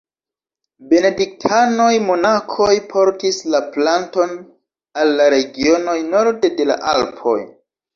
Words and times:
Benediktanoj-monakoj 0.93 2.71
portis 2.95 3.39
la 3.57 3.63
planton 3.79 4.37
al 5.05 5.17
la 5.23 5.33
regionoj 5.39 5.99
norde 6.13 6.57
de 6.61 6.73
la 6.75 6.85
Alpoj. 6.99 7.43